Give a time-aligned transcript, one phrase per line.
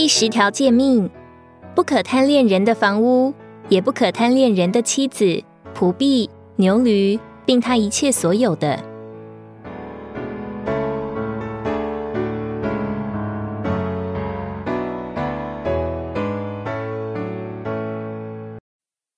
[0.00, 1.10] 第十条诫命：
[1.74, 3.34] 不可贪恋人的房屋，
[3.68, 5.42] 也不可贪恋人的妻子、
[5.74, 8.80] 仆婢、牛驴，并他一切所有的。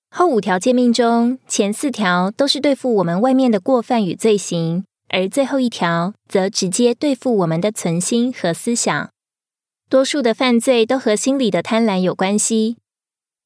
[0.09, 9.09] 后五条诫命中，前四条都是对付我们外面的过犯与罪行，而最后一条则直接对付我们的存心和思想。
[9.91, 12.77] 多数的犯罪都和心理的贪婪有关系。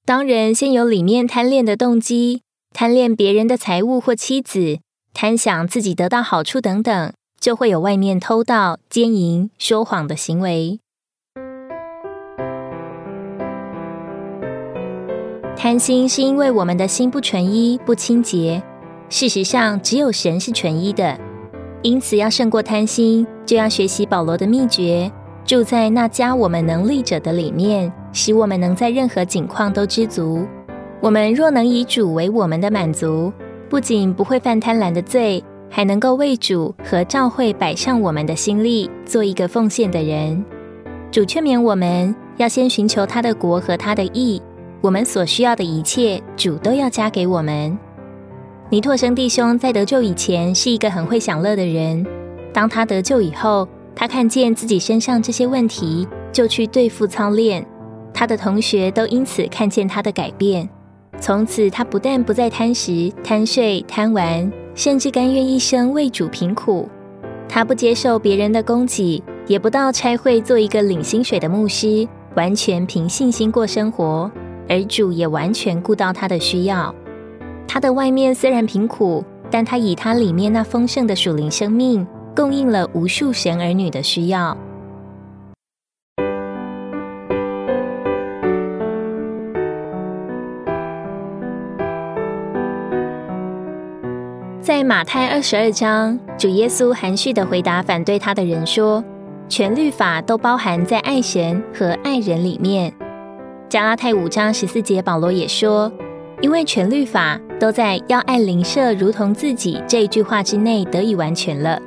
[0.05, 4.77] 当人先有里面贪恋的动机，贪恋别人的财物或妻子，
[5.11, 10.79] 贪想自己得到好处等等，就会有外面偷盗、奸淫、说谎的行为。
[15.57, 18.61] 贪心是因为我们的心不纯一、不清洁。
[19.09, 21.19] 事实上，只有神是纯一的，
[21.81, 25.11] 因此要胜过贪心，就要学习保罗的秘诀。
[25.45, 30.43] 住在那加我们能力者的里面，使我们能在任何境况都知足。
[30.99, 33.31] 我们若能以主为我们的满足，
[33.69, 40.43] 不仅不会犯贪婪的罪，还能够为主和教会摆上我们的心力，做一个奉献的人。
[41.11, 44.41] 主劝勉我们要先寻求他的国和他的义，
[44.81, 47.77] 我们所需要的一切，主都要加给我们。
[48.71, 52.03] 尼托生弟兄在得救以前是一个很会享乐的人，
[52.51, 53.67] 当他得救以后。
[53.95, 57.65] 他看见自己身上这些问题，就去对付操练。
[58.13, 60.67] 他的同学都因此看见他的改变。
[61.19, 66.89] 从此，他不但不再贪食、贪睡、贪玩，甚至甘愿一生为主贫苦。
[67.47, 74.29] 他不接受别人的供给，也不到差会做一个领薪水的牧师，完全凭信心过生活。
[74.67, 76.93] 而主也完全顾到他的需要。
[77.67, 82.05] 他的外面虽然贫苦，但他以他里面那丰盛的属灵生命。
[82.35, 84.57] 供应了无数神儿女的需要。
[94.59, 99.01] 在马太二十二章，主耶稣含蓄的回答反对他的人说
[99.47, 102.91] ：“全律法都包含在爱神和爱人里面。”
[103.69, 105.89] 加拉太五章十四节，保罗也说
[106.41, 111.79] ：“因为全律法都在要爱邻舍如同自己这一句话之内得以完全了。”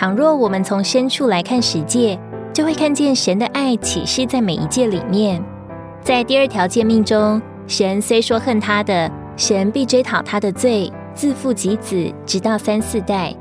[0.00, 2.18] 倘若我们从深处来看十诫，
[2.54, 5.44] 就会看见神的爱启示在每一诫里面。
[6.00, 13.36] 在第二条诫命中，神虽说恨他的，神必追讨他的罪，自父及子，直到三四代；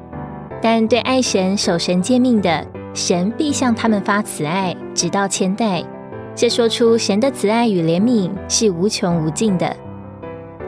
[0.62, 5.81] 但对爱神、守神诫命的，神必向他们发慈爱，直到千代。
[6.36, 9.74] 这说出神的慈爱与怜悯是无穷无尽的。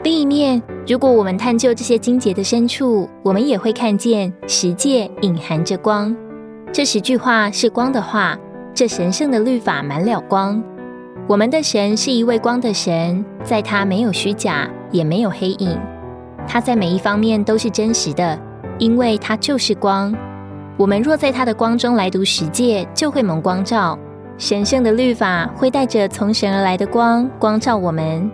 [0.02, 6.14] 另一面，如果我们探究这些经节的深处，我们也会看见十诫隐含着光。
[6.72, 8.36] 这十句话是光的话，
[8.74, 10.60] 这神圣的律法满了光。
[11.28, 15.78] 我们的神是一位光的神，在他没有虚假，也没有黑影。
[16.48, 18.36] 他在每一方面都是真实的，
[18.78, 20.12] 因为他就是光。
[20.76, 23.96] 我们若在他的光中来读十诫，就会蒙光照。
[24.36, 28.28] 神圣的律法会带着从神而来的光，光照我们。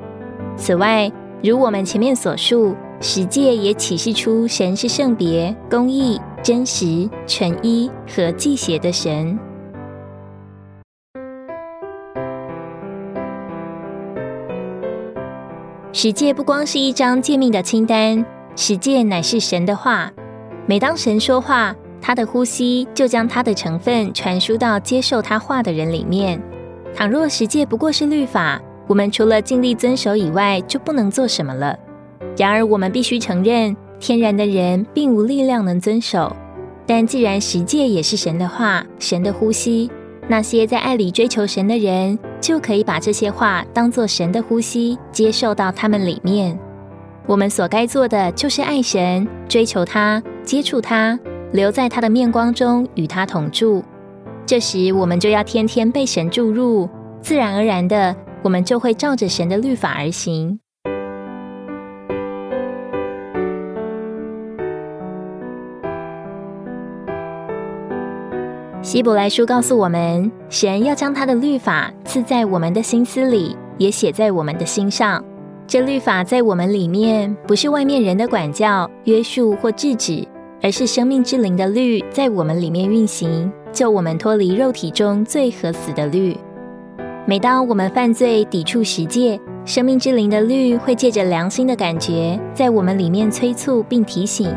[0.56, 9.38] 此外，如我们前面所述，十诫也启示出神是圣别、公义、真实、纯一和祭邪的神。
[15.92, 18.24] 十诫不光是一张诫命的清单，
[18.56, 20.10] 十诫乃是神的话。
[20.66, 26.42] 每当神说话，他的呼吸就将他的成分传输到接受他话的人里面。
[26.94, 31.78] 倘若十诫不过是律法，我们除了尽力遵守以外，就不能做什么了。
[32.36, 36.34] 然而，我们必须承认，天然的人并无力量能遵守。
[36.86, 39.90] 但既然十诫也是神的话，神的呼吸，
[40.26, 46.58] 那些在爱里追求神的人，就可以把这些话当作神的呼吸，接受到他们里面。
[47.26, 51.20] 我们所该做的，就是爱神，追求他，接触他，
[51.52, 53.84] 留在他的面光中，与他同住。
[54.46, 56.88] 这时，我们就要天天被神注入，
[57.20, 58.16] 自然而然的。
[58.42, 60.58] 我们就会照着神的律法而行。
[68.80, 75.22] 希伯来书告诉我们，神要将他的律法赐在我们的心思里，也写在我们的心上。
[75.66, 80.26] 这律法在我们里面，不是外面人的管教、约束或制止，
[80.62, 86.34] 而是生命之灵的律在我们里面运行，救我们脱离肉体中最合死的律。
[87.28, 94.50] 每当我们犯罪抵触十诫，生命之灵的律会借着良心的感觉，在我们里面催促并提醒。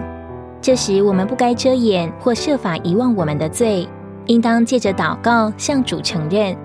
[0.61, 3.85] 这时，我们不该遮掩或设法遗忘我们的罪，
[4.27, 6.55] 应当借着祷告向主承认。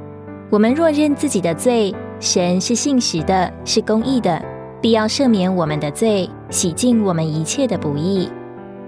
[0.49, 4.41] 我们若认自己的罪，神是信实的，是公义的，
[4.81, 8.31] 必要赦免我们的罪，洗净我们一切的不义。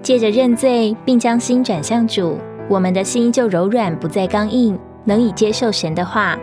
[0.03, 2.39] 借着认罪，并将心转向主，
[2.69, 6.39] 我们的心就柔软，不再刚硬，能以接受神的话。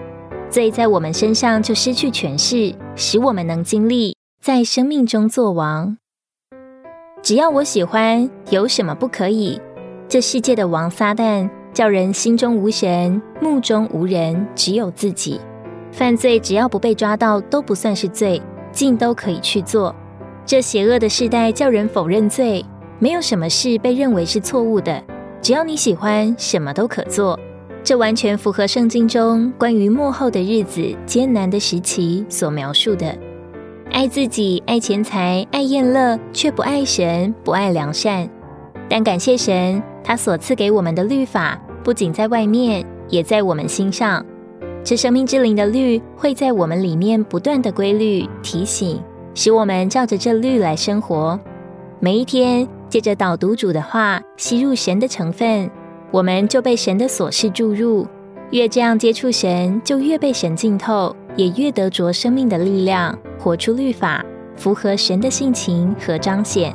[0.50, 5.98] 罪在我们身上就失去权势，使我们能经历在生命中作王。
[7.22, 9.60] 只要我喜欢，有什么不可以？
[10.08, 15.42] 这世界的王撒旦叫人心中无神，目中无人，只有自己。
[15.92, 18.42] 犯罪只要不被抓到，都不算是罪，
[18.72, 19.94] 尽都可以去做。
[20.46, 22.64] 这邪恶的时代叫人否认罪。
[23.00, 25.04] 没有什么事被认为是错误的，
[25.42, 27.38] 只要你喜欢，什么都可做。
[27.86, 33.16] 这完全符合圣经中关于幕后的日子、艰难的时期所描述的：
[33.92, 38.28] 爱自己、爱钱财、爱宴乐，却不爱神、不爱良善。
[38.90, 44.26] 但感谢神，他所赐给我们的律法，不仅在外面，也在我们心上。
[44.84, 49.00] 这生命之灵的律会在我们里面不断的规律提醒，
[49.36, 51.40] 使我们照着这律来生活。
[52.00, 52.68] 每一天。
[52.88, 55.70] 借着导读主的话，吸入神的成分，
[56.16, 58.08] 我们就被神的琐事注入。
[58.52, 64.24] 越这样接触神，就越被神浸透，也越得着生命的力量，活出律法，
[64.56, 66.74] 符合神的性情和彰显。